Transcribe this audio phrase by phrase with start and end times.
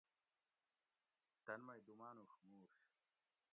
[1.45, 2.75] تن مئ دُو مانُوش مُورش